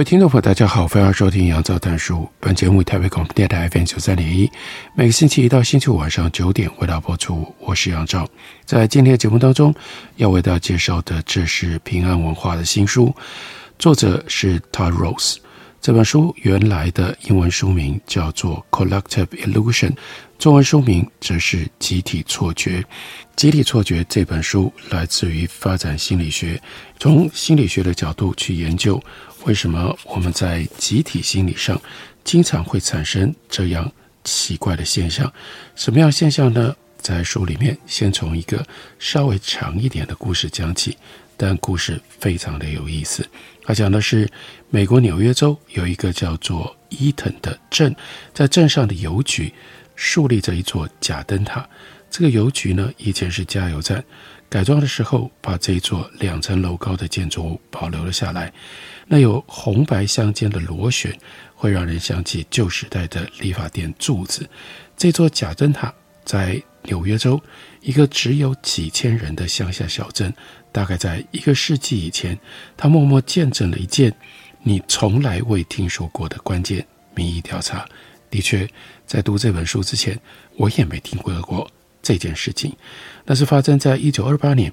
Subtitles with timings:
[0.00, 2.26] 位听众朋友，大家好，欢迎收听杨照谈书。
[2.40, 4.50] 本节目台北广播电台 FM 九三点一，
[4.94, 7.54] 每个星期一到星期五晚上九点为大家播出。
[7.58, 8.26] 我是杨照，
[8.64, 9.74] 在今天的节目当中，
[10.16, 13.14] 要为大家介绍的这是平安文化的新书，
[13.78, 15.36] 作者是 Todd Rose。
[15.82, 19.90] 这本书原来的英文书名叫做《Collective Illusion》，
[20.38, 22.80] 中文书名则是《集体错觉》。
[23.36, 26.60] 《集体错觉》这本书来自于发展心理学，
[26.98, 29.02] 从心理学的角度去研究。
[29.44, 31.80] 为什么我们在集体心理上
[32.24, 33.90] 经常会产生这样
[34.22, 35.32] 奇怪的现象？
[35.74, 36.74] 什么样现象呢？
[36.98, 38.62] 在书里面，先从一个
[38.98, 40.98] 稍微长一点的故事讲起，
[41.34, 43.26] 但故事非常的有意思。
[43.64, 44.28] 他讲的是
[44.68, 47.96] 美国纽约州有一个叫做伊藤的镇，
[48.34, 49.50] 在镇上的邮局
[49.96, 51.66] 树立着一座假灯塔。
[52.10, 54.04] 这个邮局呢，以前是加油站，
[54.50, 58.52] 改装的时候把这座两层楼高的建筑物保留了下来。
[59.06, 61.16] 那有红白相间的螺旋，
[61.54, 64.48] 会让人想起旧时代的理发店柱子。
[64.96, 65.94] 这座假灯塔
[66.24, 67.40] 在纽约州
[67.80, 70.34] 一个只有几千人的乡下小镇，
[70.72, 72.36] 大概在一个世纪以前，
[72.76, 74.12] 它默默见证了一件
[74.64, 76.84] 你从来未听说过的关键
[77.14, 77.86] 民意调查。
[78.28, 78.68] 的确，
[79.06, 80.18] 在读这本书之前，
[80.56, 81.68] 我也没听过过
[82.00, 82.72] 这件事情。
[83.30, 84.72] 那是发生在一九二八年，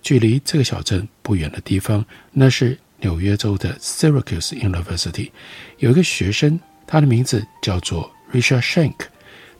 [0.00, 2.78] 距离这个小镇不远的地方，那是。
[3.00, 5.30] 纽约州的 Syracuse University
[5.78, 8.94] 有一个学生，他的名字叫做 Richard Shank，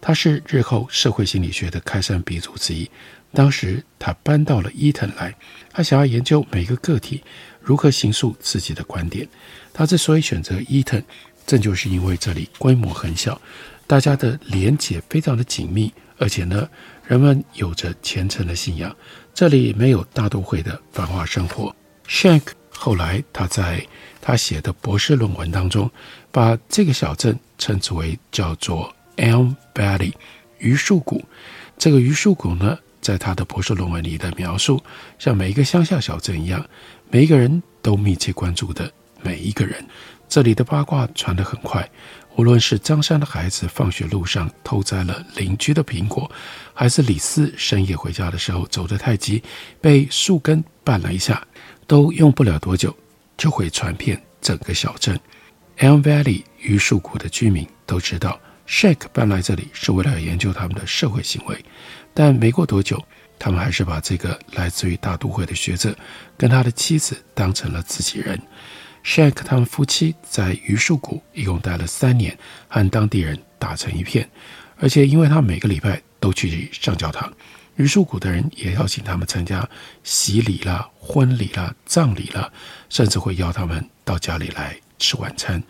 [0.00, 2.90] 他是日后社会心理学的开山鼻祖之一。
[3.34, 5.34] 当时他搬到了伊藤来，
[5.70, 7.22] 他想要研究每个个体
[7.60, 9.28] 如何形塑自己的观点。
[9.74, 11.02] 他之所以选择伊藤，
[11.46, 13.38] 正就是因为这里规模很小，
[13.86, 16.68] 大家的连结非常的紧密，而且呢，
[17.06, 18.94] 人们有着虔诚的信仰。
[19.32, 21.74] 这里没有大都会的繁华生活。
[22.08, 23.86] Shank 后来，他在
[24.20, 25.90] 他写的博士论文当中，
[26.32, 30.12] 把这个小镇称之为叫做 Elm Valley，
[30.58, 31.24] 榆树谷。
[31.78, 34.82] 这个榆树谷呢，在他的博士论文里的描述，
[35.18, 36.66] 像每一个乡下小镇一样，
[37.10, 38.90] 每一个人都密切关注的
[39.22, 39.84] 每一个人。
[40.28, 41.88] 这里的八卦传得很快，
[42.36, 46.30] 无论是张三的孩子放学路上偷摘了邻居的苹果，
[46.74, 49.42] 还是李四深夜回家的时候走得太急，
[49.80, 51.42] 被树根绊了一下。
[51.88, 52.94] 都用不了多久，
[53.36, 55.18] 就会传遍整个小镇。
[55.78, 61.64] Elm Valley 榆树谷的居民都知道 Shake 搬来这里是为了研究他们的社会行为。
[62.12, 63.00] 但没过多久，
[63.38, 65.96] 他们还是把这个来自于大都会的学者
[66.36, 68.36] 跟他的妻子当成了自己人。
[69.06, 72.36] Shank 他们夫妻在榆树谷一共待了三年，
[72.66, 74.28] 和当地人打成一片，
[74.78, 77.32] 而且因为他每个礼拜都去上教堂。
[77.76, 79.66] 榆树谷的人也邀请他们参加
[80.02, 82.50] 洗礼啦、婚礼啦、葬礼啦，
[82.88, 85.62] 甚至会邀他们到家里来吃晚餐。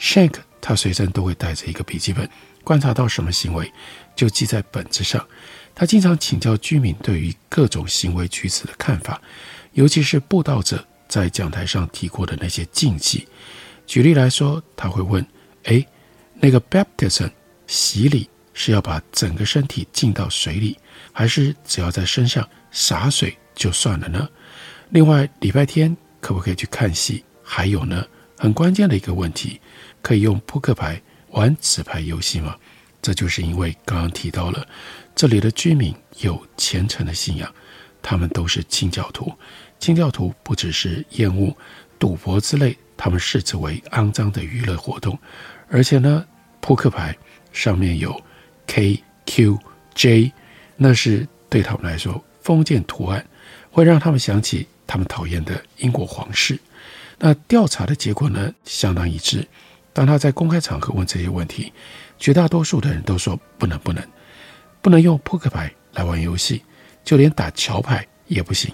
[0.00, 2.26] Shank 他随身都会带着一个笔记本，
[2.64, 3.70] 观察到什么行为
[4.16, 5.24] 就记在本子上。
[5.74, 9.20] 他经常请教居民对于各种行为举止的看法，
[9.72, 13.26] 尤其是布道者在讲台上提过的那些禁忌。
[13.86, 15.26] 举例来说，他会问
[15.64, 15.86] ：“诶，
[16.34, 17.30] 那个 baptism
[17.66, 20.76] 洗礼是要把整个身体浸到水里？”
[21.12, 24.28] 还是只要在身上洒水就算了呢？
[24.90, 27.24] 另外，礼拜天可不可以去看戏？
[27.42, 29.60] 还有呢，很关键的一个问题，
[30.02, 31.00] 可以用扑克牌
[31.30, 32.54] 玩纸牌游戏吗？
[33.00, 34.66] 这就是因为刚刚提到了，
[35.14, 37.52] 这里的居民有虔诚的信仰，
[38.02, 39.32] 他们都是清教徒。
[39.78, 41.56] 清教徒不只是厌恶
[41.98, 45.18] 赌博之类，他们视之为肮脏的娱乐活动，
[45.68, 46.24] 而且呢，
[46.60, 47.16] 扑克牌
[47.52, 48.20] 上面有
[48.66, 49.58] K、Q、
[49.94, 50.32] J。
[50.76, 53.26] 那是对他们来说，封建图案
[53.70, 56.58] 会让他们想起他们讨厌的英国皇室。
[57.18, 59.46] 那调查的结果呢，相当一致。
[59.92, 61.72] 当他在公开场合问这些问题，
[62.16, 64.04] 绝大多数的人都说不能，不能，
[64.80, 66.62] 不能用扑克牌来玩游戏，
[67.02, 68.72] 就连打桥牌也不行。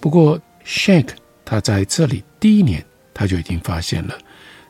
[0.00, 1.10] 不过，Shank
[1.44, 4.18] 他在这里第一年，他就已经发现了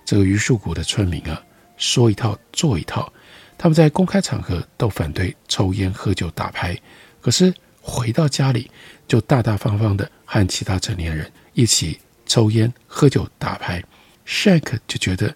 [0.04, 1.40] 这个榆树谷的村民啊，
[1.76, 3.10] 说一套做一套。
[3.56, 6.76] 他们在公开场合都反对抽烟、喝酒、打牌，
[7.20, 8.70] 可是回到家里
[9.06, 13.82] 就大大方方的和其他成年人一起抽烟、喝酒、打牌。
[14.26, 15.34] Shank 就觉得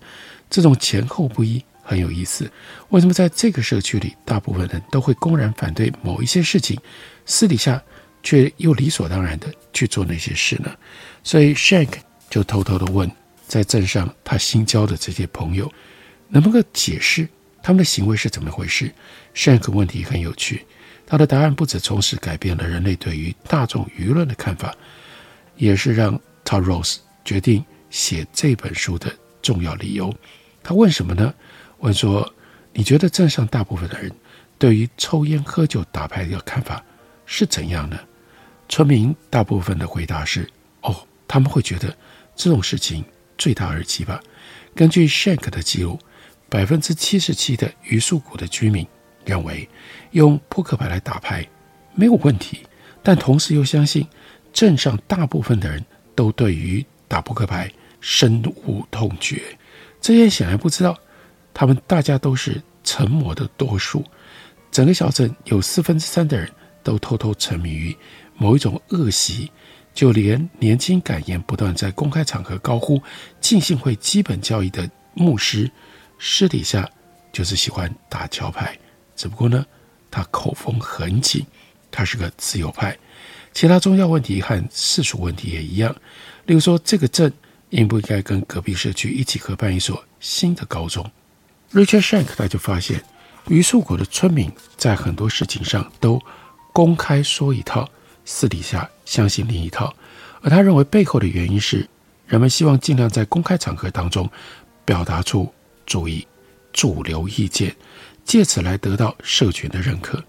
[0.50, 2.50] 这种前后不一很有意思。
[2.88, 6.80] 为什么在这个社区里，大部分人都会公然反对某一些事情，
[7.26, 7.80] 私底下
[8.22, 10.74] 却又理所当然的去做那些事呢？
[11.22, 11.98] 所以 Shank
[12.30, 13.10] 就偷偷的问，
[13.46, 15.70] 在镇上他新交的这些朋友，
[16.28, 17.28] 能不能够解释
[17.62, 18.90] 他们的行为是怎么回事
[19.34, 20.64] ？Shank 问题很有趣，
[21.06, 24.74] 他的答案不止从此改变了人类对于大众舆论的看法，
[25.56, 29.12] 也是让 Towros 决定写这本书的
[29.42, 30.14] 重要理由。
[30.62, 31.34] 他问什么呢？
[31.78, 32.32] 问说
[32.72, 34.10] ：“你觉得镇上大部分的人
[34.58, 36.82] 对于抽烟、喝酒、打牌的看法
[37.26, 37.98] 是怎样呢？”
[38.68, 40.48] 村民大部分的回答是
[40.82, 41.96] ：“哦，他们会觉得
[42.34, 43.04] 这种事情
[43.38, 44.20] 罪大恶极吧。”
[44.74, 45.98] 根据 Shank 的记录，
[46.48, 48.86] 百分之七十七的榆树谷的居民
[49.24, 49.68] 认为
[50.10, 51.46] 用扑克牌来打牌
[51.94, 52.60] 没有问题，
[53.02, 54.06] 但同时又相信
[54.52, 55.84] 镇上大部分的人
[56.14, 57.70] 都对于打扑克牌
[58.00, 59.42] 深恶痛绝。
[60.00, 60.96] 这些显然不知道。
[61.56, 64.04] 他们大家都是沉默的多数，
[64.72, 66.50] 整个小镇有四分之三的人
[66.82, 67.96] 都偷偷沉迷于
[68.36, 69.50] 某一种恶习，
[69.94, 73.00] 就连年轻敢言不断在公开场合高呼
[73.40, 75.70] 浸信会基本教义的牧师，
[76.18, 76.88] 私底下
[77.32, 78.76] 就是喜欢打桥牌。
[79.16, 79.64] 只不过呢，
[80.10, 81.46] 他口风很紧，
[81.90, 82.96] 他是个自由派。
[83.52, 85.94] 其他宗教问题和世俗问题也一样，
[86.46, 87.32] 例如说，这个镇
[87.70, 91.08] 应不应该跟隔壁社区一起合办一所新的高中
[91.72, 93.00] ？Richard Shank 他就发现，
[93.46, 96.20] 榆树谷的村民在很多事情上都
[96.72, 97.88] 公开说一套，
[98.24, 99.94] 私底下相信另一套。
[100.40, 101.88] 而他认为背后的原因是，
[102.26, 104.28] 人们希望尽量在公开场合当中
[104.84, 105.52] 表达出
[105.86, 106.26] 主意
[106.72, 107.74] 主流意见，
[108.24, 110.22] 借此来得到社群的认可。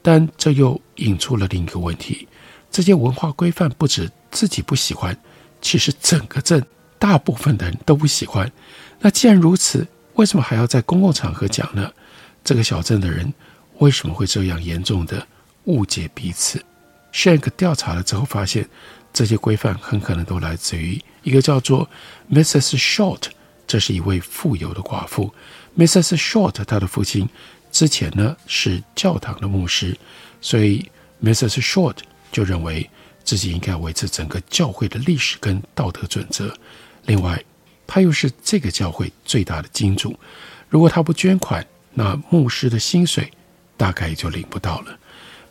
[0.00, 2.26] 但这又引出了另一个问题：
[2.70, 5.16] 这些文化规范不止自己不喜欢，
[5.60, 6.64] 其实整个镇
[6.98, 8.50] 大部分的人都不喜欢。
[9.00, 11.92] 那既然如此，为什么还要在公共场合讲呢？
[12.44, 13.30] 这个小镇的人
[13.78, 15.26] 为什么会这样严重的
[15.64, 16.64] 误解彼此
[17.12, 18.68] ？Shank 调查了之后发现，
[19.12, 21.88] 这些规范很可能都来自于一个叫做
[22.30, 22.78] Mrs.
[22.78, 23.24] Short，
[23.66, 25.32] 这是一位富有的寡妇。
[25.76, 26.16] Mrs.
[26.16, 27.28] Short 她的父亲
[27.70, 29.96] 之前呢是教堂的牧师，
[30.40, 30.90] 所以
[31.22, 31.60] Mrs.
[31.62, 31.96] Short
[32.30, 32.88] 就认为
[33.24, 36.54] 自己应该维持整个教会的历史跟道德准则。
[37.06, 37.42] 另外，
[37.86, 40.18] 他又是这个教会最大的金主，
[40.68, 43.30] 如果他不捐款，那牧师的薪水
[43.76, 44.98] 大概也就领不到了。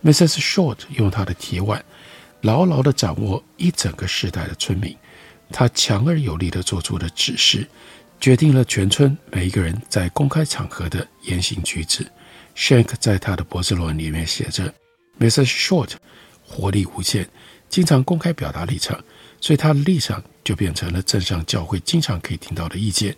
[0.04, 0.40] Mrs.
[0.40, 1.84] Short 用他的铁腕
[2.42, 4.96] 牢牢地掌握一整个世代的村民，
[5.52, 7.68] 他强而有力地做出的指示，
[8.20, 12.06] 决定了全村每一个人在公开场合的言行举止。
[12.56, 14.74] Shank 在他的博士论文里面写着
[15.20, 15.46] ：Mrs.
[15.46, 15.92] Short
[16.44, 17.28] 活力无限，
[17.70, 19.04] 经常公开表达立场。
[19.40, 23.16] 所以他的立场就变成了镇上教会经常可以听到的意见。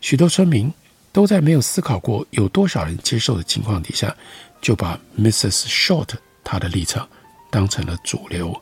[0.00, 0.72] 许多村民
[1.12, 4.16] 都在没有思考过有多少人接受的情况底下，
[4.60, 5.66] 就把 Mrs.
[5.68, 6.10] Short
[6.44, 7.08] 她的立场
[7.50, 8.60] 当成了主流。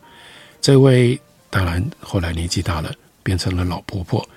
[0.61, 2.93] 这位当然后来年纪大了，
[3.23, 4.29] 变成了老婆婆。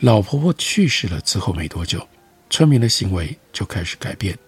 [0.00, 2.06] 老婆婆去世了之后没多久，
[2.50, 4.38] 村民的行为就开始改变。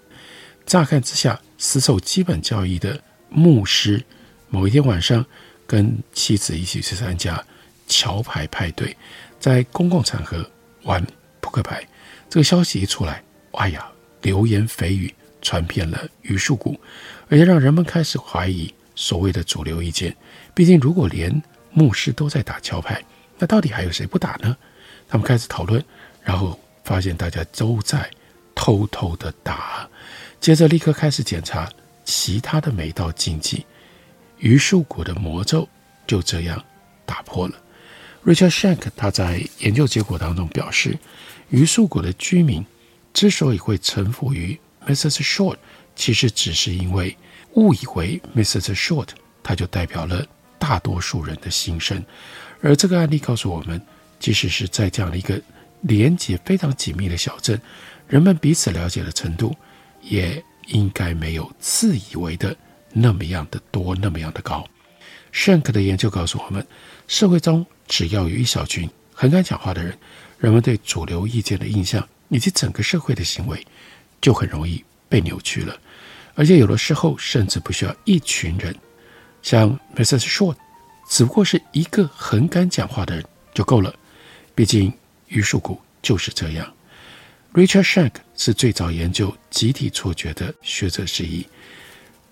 [0.67, 4.05] 乍看之下死守基本教义的牧师，
[4.49, 5.25] 某一天晚上
[5.67, 7.43] 跟妻子一起去参加。
[7.91, 8.95] 桥牌派对，
[9.41, 10.47] 在公共场合
[10.83, 11.03] 玩
[11.41, 11.83] 扑克牌，
[12.29, 16.79] 这个消息一出来，哎呀，流言蜚语传遍了榆树谷，
[17.29, 20.15] 而且让人们开始怀疑所谓的主流意见。
[20.55, 23.03] 毕竟，如果连牧师都在打桥牌，
[23.39, 24.57] 那到底还有谁不打呢？
[25.09, 25.83] 他们开始讨论，
[26.23, 28.11] 然后发现大家都在
[28.55, 29.89] 偷偷的打，
[30.41, 31.71] 接着立刻开始检查
[32.05, 33.65] 其他的每道禁忌，
[34.39, 35.69] 榆树谷的魔咒
[36.07, 36.63] 就这样
[37.07, 37.55] 打破了。
[38.25, 40.99] Richard Shank 他在研究结果当中表示，
[41.51, 42.67] 榆树谷的居民
[43.15, 45.23] 之所以会臣服于 Mrs.
[45.23, 45.57] Short，
[45.95, 47.17] 其实只是因为
[47.53, 48.75] 误以为 Mrs.
[48.75, 49.09] Short
[49.43, 50.27] 他就代表了
[50.59, 52.03] 大多数人的心声。
[52.61, 53.81] 而这个案例告诉我们，
[54.19, 55.41] 即使是在这样的一个
[55.83, 57.61] 连接非常紧密的小镇，
[58.09, 59.55] 人们彼此了解的程度，
[60.01, 62.57] 也应该没有自以为的
[62.93, 64.67] 那么样的多，那么样的高。
[65.33, 66.67] Shank 的研究告诉我们，
[67.07, 69.97] 社会中只要有一小群很敢讲话的人，
[70.39, 73.65] 人们对主流意见的印象以及整个社会的行为
[74.21, 75.79] 就很容易被扭曲了。
[76.35, 78.75] 而且有的时候甚至不需要一群人，
[79.43, 80.21] 像 Mrs.
[80.21, 80.57] Short，
[81.09, 83.95] 只不过是一个很敢讲话的人就够了。
[84.55, 84.93] 毕竟
[85.29, 86.73] 榆树谷就是这样。
[87.55, 91.45] Richard Shank 是最早研究集体错觉的学者之一。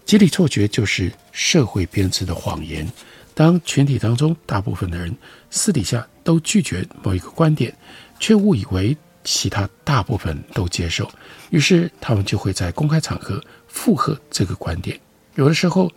[0.05, 2.87] 集体错觉就是社会编织的谎言。
[3.35, 5.15] 当群体当中大部分的人
[5.51, 7.75] 私底下都拒绝某一个观点，
[8.21, 11.11] 却误以为其他大部分都接受，
[11.51, 14.99] 于是他们就会在公开场合附和这个观点。
[15.35, 15.91] 有的时候，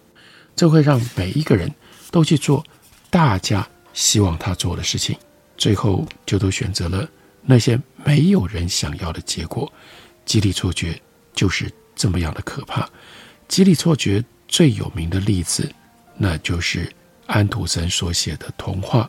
[0.56, 1.72] 这会让每一个人
[2.10, 2.66] 都去做
[3.12, 5.16] 大家希望他做的事情，
[5.56, 7.08] 最后就都选择了
[7.44, 9.72] 那些没有人想要的结果。
[10.26, 11.00] 激励错觉
[11.36, 12.90] 就是这么样的可怕。
[13.48, 15.72] 激励错觉最有名的例子，
[16.18, 16.92] 那就是
[17.28, 19.08] 安徒生所写的童话，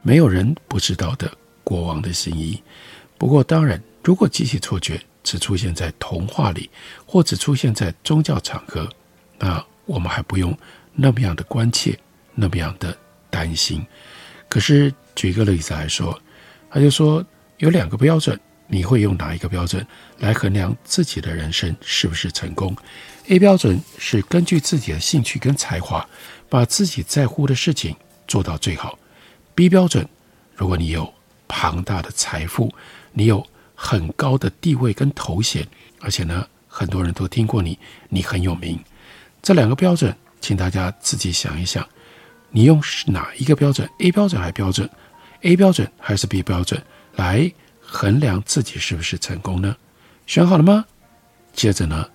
[0.00, 1.30] 没有人不知道的
[1.62, 2.60] 国王的新衣。
[3.18, 6.68] 不过，当然，如果集体错觉只出现在童话里，
[7.06, 8.88] 或只出现在宗教场合，
[9.38, 10.56] 那我们还不用
[10.92, 11.98] 那么样的关切，
[12.34, 12.96] 那么样的
[13.30, 13.86] 担心。
[14.48, 16.20] 可是，举一个例子来说，
[16.70, 17.24] 他就说
[17.58, 18.38] 有两个标准。
[18.66, 19.86] 你会用哪一个标准
[20.20, 22.74] 来衡量自己的人生是不是成功
[23.28, 26.08] ？A 标准是根据自己的兴趣跟才华，
[26.48, 27.94] 把自己在乎的事情
[28.26, 28.98] 做到最好。
[29.54, 30.08] B 标准，
[30.56, 31.12] 如果你有
[31.46, 32.74] 庞大的财富，
[33.14, 33.44] 你有
[33.74, 35.66] 很高的地位跟头衔，
[36.00, 37.78] 而且呢，很多人都听过你，
[38.10, 38.78] 你很有名。
[39.40, 41.86] 这两个标准，请大家自己想一想，
[42.50, 44.88] 你用哪一个标准？A 标准还标准
[45.40, 46.82] ？A 标准还是 B 标准
[47.16, 47.50] 来？
[47.86, 49.76] 衡量自己是不是成功呢？
[50.26, 50.84] 选好了吗？
[51.52, 52.08] 接着呢，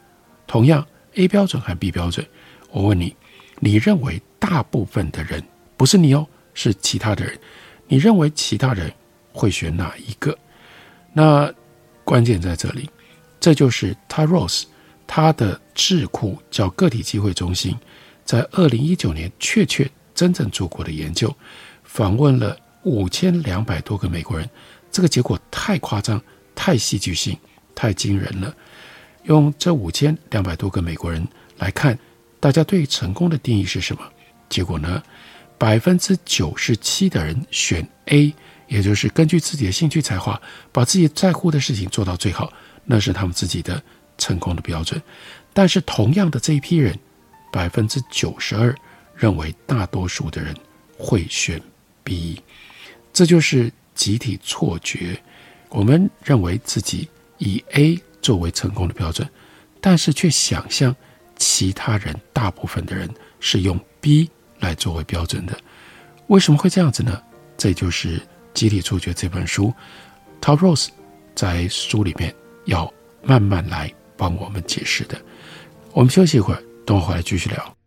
[0.45, 2.27] 同样 A 标准还 B 标准，
[2.71, 3.15] 我问你，
[3.59, 5.41] 你认为大部分的人
[5.77, 7.39] 不是你哦，是其他的人，
[7.87, 8.91] 你认为其他人
[9.31, 10.37] 会选哪一个？
[11.13, 11.51] 那
[12.03, 12.89] 关键在这里，
[13.39, 14.63] 这就是 Todd Rose
[15.07, 17.75] 他的智库叫个体机会中心，
[18.23, 21.35] 在二零一九年确确真正做过的研究，
[21.83, 24.49] 访问了五千两百多个美国人。
[24.91, 26.21] 这个结果太夸张、
[26.55, 27.37] 太戏剧性、
[27.75, 28.53] 太惊人了。
[29.23, 31.97] 用这五千两百多个美国人来看，
[32.39, 34.01] 大家对成功的定义是什么？
[34.47, 35.03] 结果呢，
[35.57, 38.33] 百分之九十七的人选 A，
[38.69, 42.53] 也就是根据自己的兴趣才华，把自己在乎的事情做到最好，
[42.85, 43.83] 那是他们自己的
[44.17, 45.01] 成功的标准。
[45.51, 46.97] 但是同样的这一批人，
[47.51, 48.73] 百分之九十二
[49.13, 50.55] 认为大多数的人
[50.97, 51.61] 会选
[52.05, 52.41] B，
[53.11, 53.69] 这就是。
[53.95, 55.21] 集体错觉，
[55.67, 59.29] 我们认为自己以 A 作为成功的标准，
[59.81, 60.95] 但是却想象
[61.35, 65.59] 其他人大部分的人是用 B 来作为标准的。
[66.27, 67.21] 为什么会这样子呢？
[67.57, 68.19] 这就是
[68.53, 69.73] 《集体错觉》这本书
[70.41, 70.89] ，Top Rose
[71.35, 72.33] 在书里面
[72.65, 72.91] 要
[73.23, 75.19] 慢慢来帮我们解释的。
[75.93, 77.78] 我们休息一会儿，等我回来继续聊。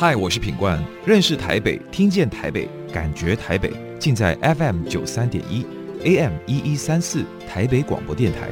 [0.00, 5.62] 嗨，我是品冠，认识台北，听见台北，感觉台北，尽在 FM 九三点一
[6.02, 8.48] ，AM 一一三四，台北广播电台。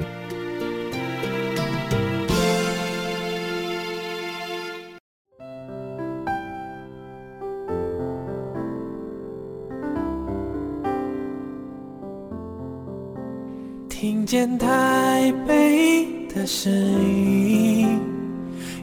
[13.89, 18.18] 听见台北的声音。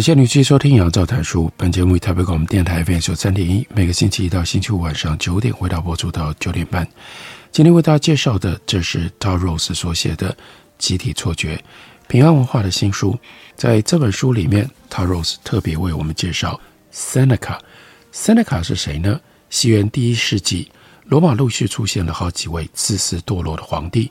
[0.00, 1.44] 感谢您继续收听《杨照谈书》。
[1.58, 6.88] 本节目以台北广播电台 FM 三点一，每个星期一到星期五晚上九点，回到播出到九点半。
[7.52, 10.32] 今天为大家介绍的，这是 Todd Rose 所写的
[10.78, 11.54] 《集体错觉》，
[12.08, 13.14] 平安文化的新书。
[13.56, 16.58] 在这本书里面 t a r o s 特别为我们介绍
[16.90, 17.58] Seneca。
[18.10, 19.20] Seneca 是谁呢？
[19.50, 20.70] 西元第一世纪，
[21.08, 24.10] 罗马陆续出现了好几位自私堕落的皇帝，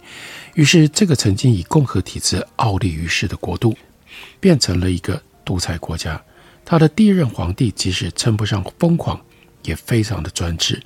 [0.53, 3.75] 于是这个曾经以共和体制傲立于世的国度，
[4.39, 5.19] 变成了一个。
[5.49, 6.23] 独裁国家，
[6.63, 9.19] 他的第一任皇帝即使称不上疯狂，
[9.63, 10.79] 也非常的专制。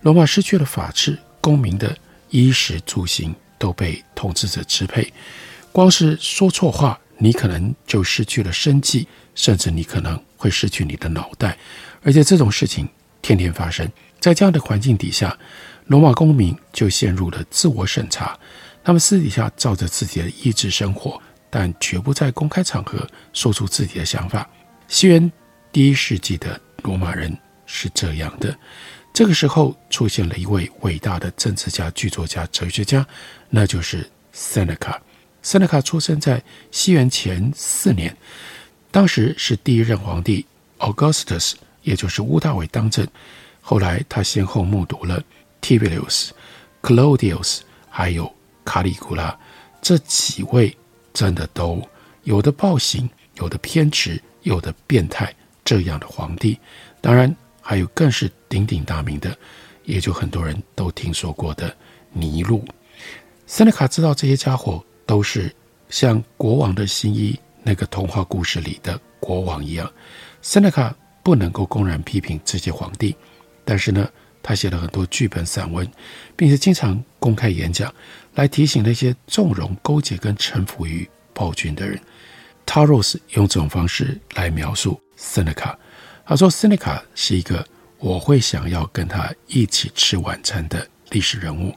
[0.00, 1.94] 罗马失去了法治，公民的
[2.30, 5.12] 衣食住行都被统治者支配。
[5.70, 11.58] 光是说错话，你可能就失去了生计，甚至你可能会失去你的脑袋。
[12.02, 12.88] 而且这种事情
[13.20, 13.86] 天天发生，
[14.18, 15.36] 在这样的环境底下，
[15.88, 18.38] 罗马公民就陷入了自我审查。
[18.82, 24.48] 他们私底下照着自己的意志生活，但绝不在公开场合说出自己的想法。
[24.88, 25.30] 西元
[25.72, 27.36] 第一世纪的罗马人
[27.66, 28.56] 是这样的。
[29.12, 33.06] 这个时候出现了一位伟大的政治家、剧作家、哲学家，
[33.48, 34.98] 那就是 Seneca。
[35.42, 38.14] Seneca 出生在西元前四年，
[38.90, 40.44] 当时是第一任皇帝
[40.78, 43.06] Augustus，也就是屋大维当政。
[43.62, 45.22] 后来他先后目睹了
[45.62, 46.30] Tiberius、
[46.82, 48.32] Claudius，还有
[48.64, 49.38] 卡里古拉
[49.80, 50.76] 这几位，
[51.16, 51.82] 真的都
[52.24, 56.58] 有的暴行，有的偏执，有的变态这样的皇帝。
[57.00, 59.34] 当然，还有更是鼎鼎大名的，
[59.86, 61.74] 也就很多人都听说过的
[62.12, 62.62] 尼禄。
[63.46, 65.50] 塞内卡知道这些家伙都是
[65.88, 69.90] 像国王的新衣那个童话故事里的国王一样。
[70.42, 73.16] 塞内卡不能够公然批评这些皇帝，
[73.64, 74.06] 但是呢，
[74.42, 75.90] 他写了很多剧本散文，
[76.36, 77.90] 并且经常公开演讲，
[78.36, 82.00] 来提醒那些纵容、勾结跟臣服于暴君的人。
[82.64, 85.76] Taros 用这种方式来描述塞内卡，
[86.24, 87.66] 他说：“塞内卡是一个
[87.98, 91.74] 我会想要跟他一起吃晚餐的历史人物。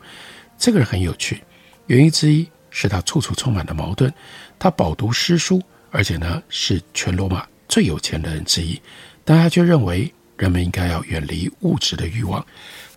[0.58, 1.44] 这个人很有趣，
[1.88, 4.14] 原因之一是他处处充满了矛盾。
[4.60, 8.80] 他饱读诗书，而且呢是全罗马最有钱的人之一，
[9.26, 12.48] 但他却认为。”人们应该要远离物质的欲望。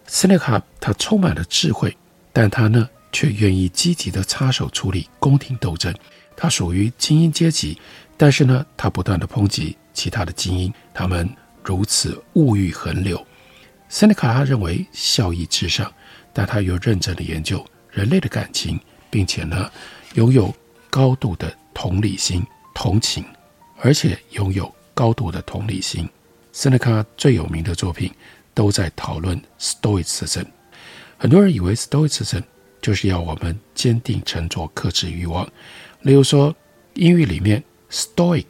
[0.06, 1.98] 塞内卡他充满了智慧，
[2.32, 5.94] 但他呢却愿意积极地插手处理宫廷斗争。
[6.36, 7.78] 他属于精英阶级，
[8.16, 11.28] 但是呢，他不断地抨击其他的精英，他们
[11.62, 13.24] 如此物欲横流。
[13.88, 15.92] 森内卡他认为效益至上，
[16.32, 19.70] 但他又认真地研究人类的感情，并且呢
[20.14, 20.52] 拥有
[20.88, 22.42] 高度的同理心、
[22.74, 23.22] 同情，
[23.80, 26.08] 而且拥有高度的同理心。
[26.52, 28.10] 森内卡最有名的作品
[28.54, 30.46] 都在讨论 Stoicism。
[31.18, 32.42] 很多人以为 Stoicism
[32.82, 35.50] 就是要我们坚定沉着、克制欲望。
[36.00, 36.54] 例如说，
[36.94, 38.46] 英语里面 Stoic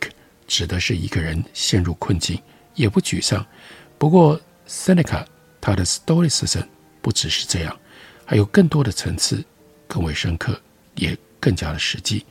[0.49, 2.41] 指的是一个人陷入困境
[2.75, 3.47] 也不沮丧。
[3.99, 5.25] 不过 Seneca
[5.61, 6.65] 他的 Stoicism
[7.01, 7.79] 不只是这样，
[8.25, 9.45] 还有更多的层次，
[9.87, 10.61] 更为深刻，
[10.97, 12.25] 也更加的实际。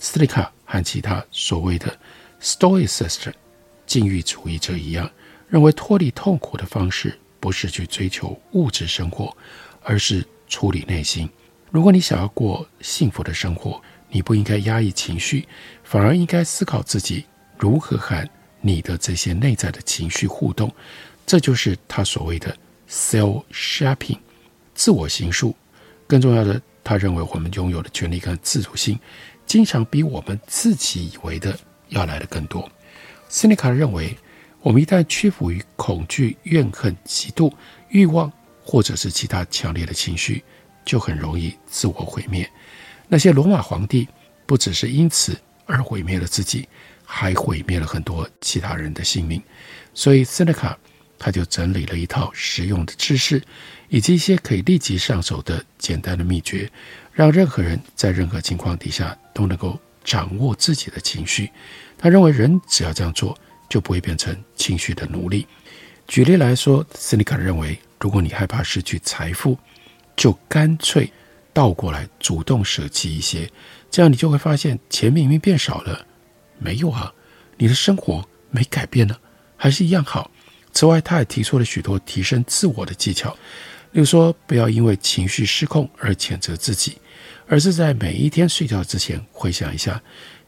[0.00, 1.96] Seneca 和其他所谓的
[2.40, 3.32] Stoicism
[3.86, 5.10] 禁欲主义者一样，
[5.48, 9.36] 认为脱离痛苦的方式不是去追求物质生活，
[9.82, 11.28] 而是处理内心。
[11.72, 15.48] 如果你想要过幸福的生活，你不应该压抑情绪，
[15.82, 17.24] 反而应该思考自己
[17.58, 18.24] 如何和
[18.60, 20.72] 你的这些内在的情绪互动。
[21.26, 22.56] 这就是他所谓的
[22.88, 24.18] self-shaping，
[24.76, 25.52] 自我形塑。
[26.06, 28.96] 更重要的，他认为我们拥有的权利跟自主性，
[29.46, 32.70] 经常比我们自己以为的要来得更多。
[33.28, 34.16] 斯内卡认为，
[34.60, 37.52] 我们一旦屈服于恐惧、怨恨、嫉妒、
[37.88, 38.32] 欲望，
[38.64, 40.42] 或者是其他强烈的情绪，
[40.84, 42.50] 就很容易自我毁灭。
[43.06, 44.08] 那些罗马皇帝
[44.46, 46.66] 不只是因此而毁灭了自己，
[47.04, 49.40] 还毁灭了很多其他人的性命。
[49.92, 50.76] 所以，塞内卡
[51.18, 53.42] 他就整理了一套实用的知识，
[53.88, 56.70] 以及一些可以立即上手的简单的秘诀，
[57.12, 61.50] 让任何人在任何情况底下都能够掌握自己的情绪。
[61.96, 65.46] 他认为，人只要这样做，就不会变成情绪的奴隶。
[66.08, 69.56] 举例来说，塞内卡认为，如果你害怕失去财富，
[70.14, 71.10] 就干脆
[71.54, 73.50] 倒过来主动舍弃一些，
[73.90, 76.06] 这样你就会发现钱明明变少了。
[76.58, 77.10] 没有啊，
[77.56, 79.16] 你的生活没改变呢，
[79.56, 80.30] 还是一样好。
[80.74, 83.30] 此外，他还提出了许多提升自我的技巧，
[83.92, 86.98] 例如说，不要因为情绪失控而谴责自己，
[87.46, 89.98] 而是在每一天睡觉之前回想一下，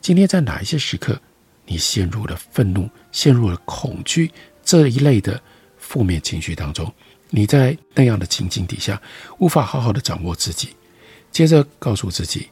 [0.03, 1.19] 今天在哪一些时刻。
[1.65, 4.31] 你陷入了愤怒，陷入了恐惧
[4.63, 5.43] 这一类的
[5.79, 6.93] 负面情绪当中，
[7.31, 9.01] 你在那样的情境底下
[9.39, 10.71] 无法好好的掌握自己。
[11.31, 12.49] 接着告诉自己，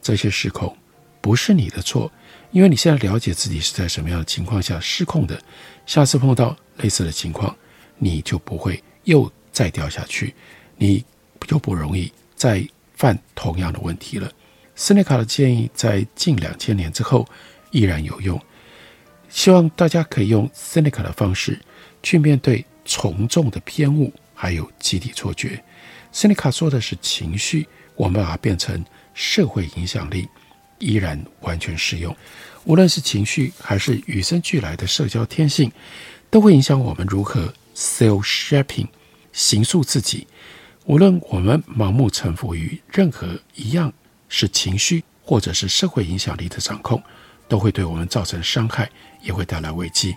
[0.00, 0.76] 这些失控
[1.20, 2.10] 不是你的错，
[2.52, 5.40] 因为你现在了解自己是在什么样的情况下失控的。
[5.86, 7.56] 下次碰到类似的情况，
[7.98, 10.34] 你就不会又再掉下去，
[10.76, 11.04] 你
[11.46, 14.30] 就不容易再犯同样的问题了。
[14.76, 17.26] 斯内卡的建议在近两千年之后
[17.72, 18.40] 依然有用。
[19.28, 21.58] 希望大家可以用 Seneca 的方式
[22.02, 25.62] 去面对从众的偏误，还有集体错觉。
[26.12, 27.66] 斯尼卡说的是情绪，
[27.96, 30.28] 我们把它变成社会影响力，
[30.78, 32.16] 依然完全适用。
[32.64, 35.70] 无论是情绪，还是与生俱来的社交天性，
[36.30, 38.88] 都会影响我们如何 self-shaping
[39.32, 40.26] 形塑自己。
[40.86, 43.92] 无论我们盲目臣服于任何一样
[44.28, 45.04] 是情绪。
[45.22, 47.00] 或者是社会影响力的掌控，
[47.46, 48.90] 都会对我们造成伤害，
[49.22, 50.16] 也会带来危机。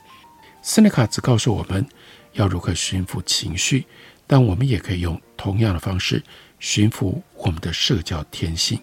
[0.63, 1.87] 斯内卡只告诉我们
[2.33, 3.85] 要如何驯服情绪，
[4.27, 6.21] 但我们也可以用同样的方式
[6.59, 8.79] 驯服我们的社交天性。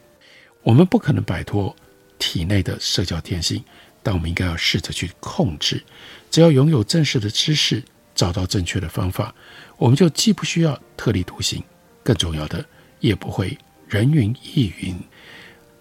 [0.63, 1.75] 我们不可能摆脱
[2.19, 3.65] 体内的社交天性，
[4.03, 5.83] 但我们应该要试着去控制。
[6.31, 7.83] 只要拥有正式的知识，
[8.15, 9.35] 找到正确的方法，
[9.79, 11.63] 我们就既不需要特立独行，
[12.05, 12.65] 更重要的
[13.01, 13.57] 也不会
[13.89, 14.95] 人云亦云。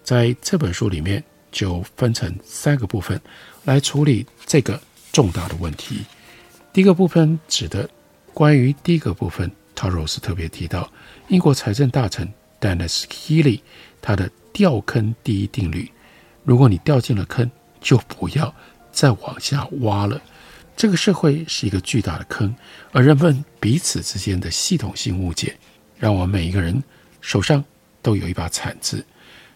[0.02, 3.20] 在这本书里面，就分成三个部分
[3.64, 4.80] 来处理这个
[5.12, 6.04] 重大的问题。
[6.72, 7.88] 第一个部分指的
[8.32, 10.88] 关于第一个部分 t a r o s 特别提到
[11.26, 13.60] 英国财政大臣 Denis Healy
[14.00, 15.90] 他的掉坑第一定律：
[16.44, 18.54] 如果你掉进了坑，就不要
[18.92, 20.20] 再往下挖了。
[20.76, 22.54] 这个社会是一个巨大的坑，
[22.92, 25.56] 而人们彼此之间的系统性误解，
[25.98, 26.80] 让我们每一个人
[27.20, 27.64] 手上
[28.00, 29.04] 都有一把铲子。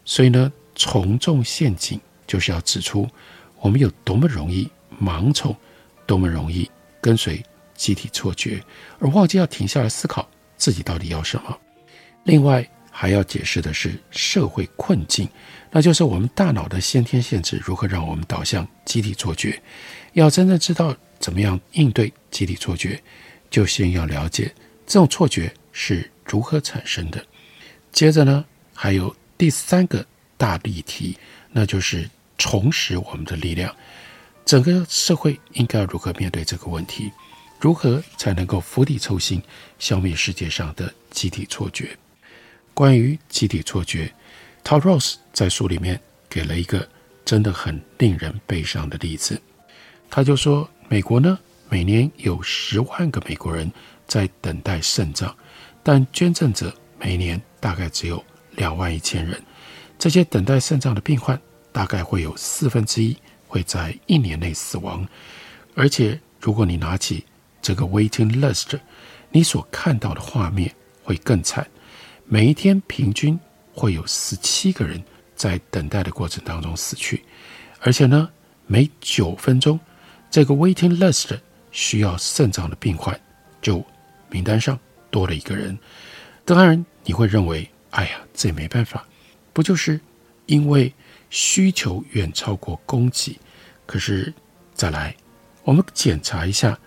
[0.05, 3.09] 所以呢，从众陷阱就是要指出
[3.61, 4.69] 我们有多么容易
[5.01, 5.57] 盲从，
[6.07, 6.69] 多么容易
[7.05, 8.65] 跟随集体错觉，
[8.99, 11.55] 而忘记要停下来思考自己到底要什么。
[12.25, 15.29] 另外还要解释的是社会困境，
[15.71, 19.61] 那就是我们大脑的先天限制如何让我们导向集体错觉。
[20.15, 20.97] 要真正知道。
[21.21, 23.01] 怎么样应对集体错觉，
[23.49, 24.53] 就先要了解
[24.87, 27.25] 这种错觉是如何产生的。
[27.93, 30.05] 接着呢，还有第三个
[30.37, 31.17] 大议题，
[31.51, 33.75] 那就是重拾我们的力量。
[34.45, 37.11] 整个社会应该如何面对这个问题？
[37.61, 39.43] 如何才能够釜底抽薪，
[39.79, 41.97] 消灭世界上的集体错觉？
[42.75, 44.13] 关于集体错觉
[44.63, 46.87] ，Tauros 在书里面给了一个
[47.25, 49.41] 真的很令人悲伤的例子，
[50.11, 50.69] 他就说。
[50.87, 51.39] 美国呢，
[51.71, 53.73] 每年有十万个美国人
[54.07, 55.35] 在等待肾脏，
[55.83, 58.23] 但捐赠者每年大概只有
[58.57, 59.43] 两万一千人。
[59.99, 61.41] 这些等待肾脏的病患，
[61.73, 63.17] 大概会有四分之一
[63.55, 65.07] 会在一年内死亡。
[65.77, 67.25] 而且，如果你拿起
[67.63, 68.81] 这个 waiting list，
[69.31, 71.65] 你所看到的画面会更惨。
[72.25, 73.39] 每一天平均
[73.73, 75.01] 会有十七个人
[75.37, 77.23] 在等待的过程当中死去，
[77.79, 78.29] 而且呢，
[78.67, 79.79] 每九分钟。
[80.33, 81.39] 这个 waiting list
[81.71, 83.17] 需要肾脏的病患，
[83.63, 83.85] 就
[84.31, 84.77] 名单上
[85.13, 85.79] 多了一个人。
[86.45, 89.07] 当然，你会认为，哎呀，这也没办法，
[89.53, 90.01] 不就是
[90.47, 90.93] 因为
[91.31, 93.39] 需求远超过供给？
[93.87, 94.33] 可是
[94.75, 95.15] 再来，
[95.63, 96.79] 我们检查一下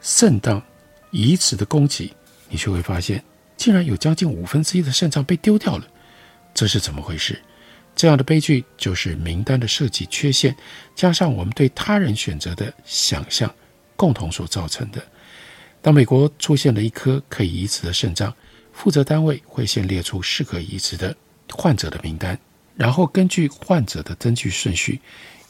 [0.00, 0.62] 肾脏
[1.10, 2.12] 移植的供给，
[2.48, 3.22] 你就会发现，
[3.56, 5.86] 竟然有将近五分之一的肾脏被丢掉了，
[6.54, 7.40] 这是怎么回事？
[7.94, 10.56] 这样的悲剧就是名单的设计缺陷，
[10.94, 13.54] 加上我们对他人选择的想象，
[13.96, 15.02] 共同所造成的。
[15.82, 18.34] 当美国出现了一颗可以移植的肾脏，
[18.72, 21.14] 负责单位会先列出适合移植的
[21.50, 22.38] 患者的名单，
[22.76, 25.00] 然后根据患者的登记顺序，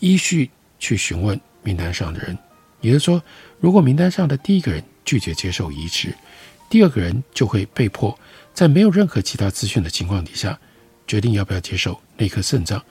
[0.01, 0.51] 依序
[0.83, 2.37] 去询问名单上的人。
[2.81, 3.23] 也就是说，
[3.61, 6.13] 如果名单上的第一个人拒绝接受移植，
[6.69, 8.19] 第二个人就会被迫
[8.53, 10.59] 在没有任何其他资讯的情况底下，
[11.07, 12.85] 决定要不要接受那颗肾脏，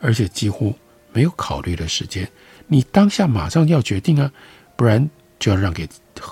[0.00, 0.74] 而且几乎
[1.12, 2.26] 没有考虑的时间，
[2.66, 4.32] 你当下马上要决定啊，
[4.76, 5.06] 不然
[5.38, 5.86] 就要让给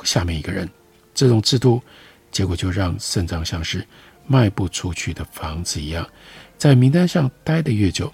[0.04, 0.66] 下面一个人。
[1.14, 1.82] 这种制度，
[2.30, 3.86] 结果就让肾脏像是
[4.26, 6.08] 卖不出去的房子一样，
[6.56, 8.10] 在名单上待得越久，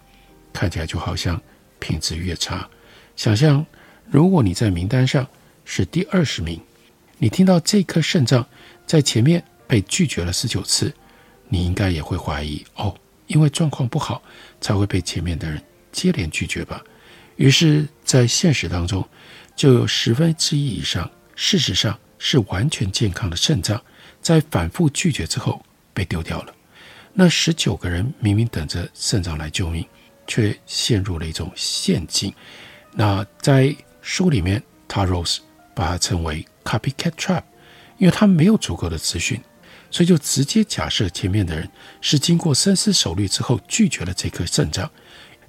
[0.53, 1.41] 看起来就好像
[1.79, 2.69] 品质越差。
[3.19, 3.67] 想象，
[4.09, 5.27] 如果你在名单上
[5.65, 6.61] 是第二十名，
[7.19, 8.47] 你听到这颗肾脏
[8.87, 10.95] 在前面被拒绝了十九次，
[11.49, 12.97] 你应该也会怀疑哦。
[13.27, 14.23] 因为状况不好，
[14.61, 16.81] 才会被前面的人接连拒绝吧。
[17.35, 19.05] 于是，在现实当中，
[19.57, 23.83] 就有十分之一以上，事实上是完全健康的肾脏，
[24.23, 25.61] 在反复拒绝之后
[25.93, 26.55] 被丢掉了。
[27.13, 29.85] 那十九个人明明等着肾脏来救命，
[30.29, 32.33] 却陷入了一种陷阱。
[33.01, 35.39] 那在书里面，Taros
[35.73, 37.45] 把它称为 “copycat trap”，
[37.97, 39.41] 因为他没有足够的资讯。
[39.89, 44.91] 所以就直接假设前面的人是经过深思熟虑之后拒绝了这颗肾脏，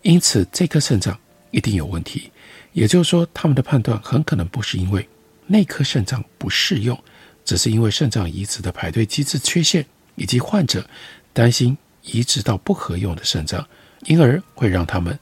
[0.03, 2.31] 因此这颗肾脏一定有问题。
[2.71, 5.09] 也就是说，他们的判断很可能不是因为
[5.47, 7.03] 那颗肾脏不适用，
[7.43, 9.83] 只是因为肾脏移植的排队机制缺陷，
[10.13, 10.87] 以及患者
[11.33, 13.67] 担心移植到不合用的肾脏，
[14.05, 15.17] 因而会让他们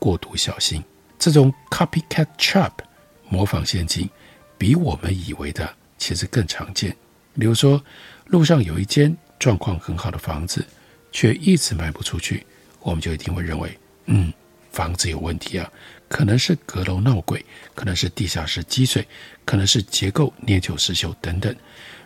[0.00, 0.82] 过度小心。
[1.20, 2.72] 这种 copycat trap
[3.28, 4.08] 模仿陷阱，
[4.56, 6.96] 比我们以为的其实更常见。
[7.38, 7.80] 比如说，
[8.28, 10.64] 路上有一间状况很好的房子，
[11.12, 12.46] 却一直卖不出去，
[12.80, 14.32] 我们就一定会认为，嗯，
[14.72, 15.70] 房子有问题啊，
[16.08, 19.06] 可能是阁楼闹鬼，可能是地下室积水，
[19.44, 21.54] 可能是结构年久失修等等。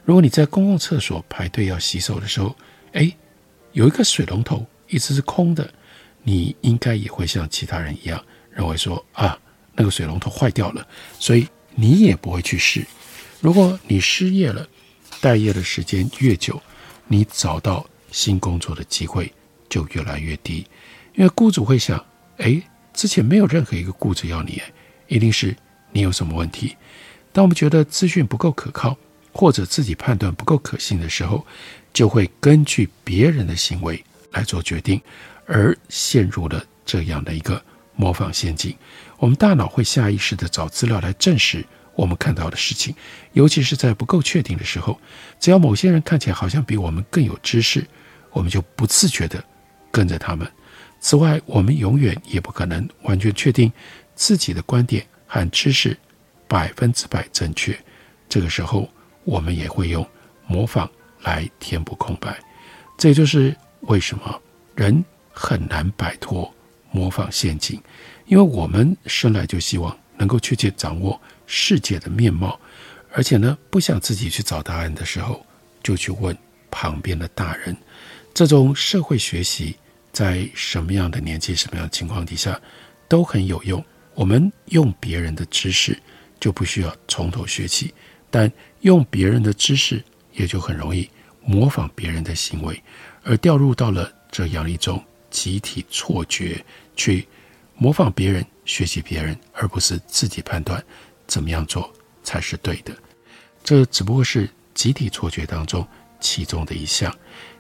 [0.05, 2.55] 如果你在公共厕所排队要洗手的时候，
[2.95, 3.11] 哎，
[3.71, 5.73] 有一个水龙头一直是空的，
[6.25, 8.23] 你应该也会像其他人一样
[8.55, 9.39] 认为说啊，
[9.75, 10.87] 那个水龙头坏掉了，
[11.19, 12.87] 所以你也不会去试。
[13.41, 14.67] 如果你失业了，
[15.21, 16.61] 待业的时间越久，
[17.09, 19.33] 你找到新工作的机会
[19.69, 20.67] 就越来越低，
[21.15, 22.03] 因为雇主会想：
[22.39, 22.63] 哎，
[22.93, 24.63] 之前没有任何一个雇主要你，
[25.09, 25.55] 一定是
[25.93, 26.77] 你有什么问题。
[27.33, 28.97] 当我们觉得资讯不够可靠，
[29.33, 31.45] 或者自己判断不够可信的时候，
[31.93, 35.01] 就会根据别人的行为来做决定，
[35.47, 37.61] 而陷入了这样的一个
[37.97, 38.77] 模仿陷阱。
[39.19, 42.95] 我们大脑会下意识地找资料来证实我们看到的事情，
[43.33, 44.99] 尤其是在不够确定的时候。
[45.39, 47.87] 只要某些人看起来好像比我们更有知识，
[48.33, 49.43] 我们就不自觉地
[49.91, 50.51] 跟着他们。
[51.01, 53.71] 此外，我们永远也不可能完全确定
[54.15, 55.97] 自己的观点和知识
[56.49, 57.79] 百分之百正确。
[58.29, 58.89] 这个时候，
[59.25, 60.07] 我们也会用
[60.47, 60.91] 模仿
[61.23, 62.39] 来填补空白。
[62.97, 64.41] 这也就是为什么
[64.75, 66.54] 人很难摆脱
[66.95, 67.81] 模仿陷阱，
[68.27, 72.59] 因为我们生来就希望能够确切掌握世界的面貌，
[73.13, 75.45] 而且呢，不想自己去找答案的时候，
[75.83, 76.37] 就去问
[76.71, 77.77] 旁边的大人。
[78.33, 79.75] 这种社会学习
[80.13, 82.61] 在什么样的年纪、什么样的情况底下
[83.09, 83.85] 都很有用。
[84.15, 86.01] 我们用别人的知识
[86.39, 87.93] 就不需要从头学起，
[88.31, 88.51] 但
[88.83, 90.01] 用别人的知识
[90.33, 91.11] 也就很容易
[91.43, 92.81] 模仿别人的行为，
[93.25, 96.65] 而掉入到了这样一种集体错觉，
[96.97, 97.27] 去
[97.77, 100.83] 模仿别人、学习别人，而不是自己判断
[101.27, 102.95] 怎么样做才是对的。
[103.63, 105.87] 这只不过是集体错觉当中
[106.21, 107.15] 其中的一项。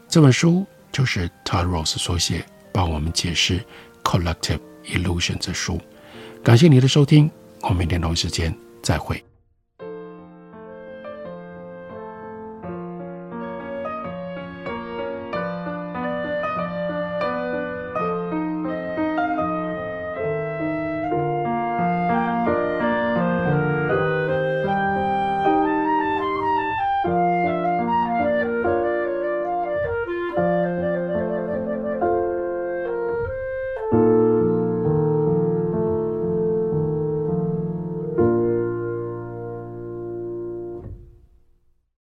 [0.08, 3.64] 这本书就是 Todd Rose 所写，帮我们解释
[4.02, 5.80] Collective Illusion 这书。
[6.42, 7.30] 感谢你的收听，
[7.62, 9.24] 我们明天同一时间再会。